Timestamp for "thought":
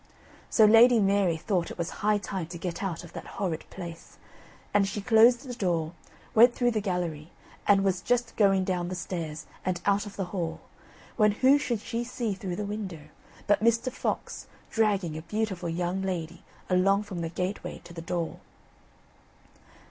1.37-1.69